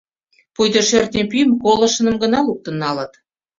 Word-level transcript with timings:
Пуйто 0.55 0.81
шӧртньӧ 0.89 1.23
пӱйым 1.31 1.51
колышыным 1.63 2.15
гына 2.23 2.39
луктын 2.47 2.75
налыт. 2.83 3.11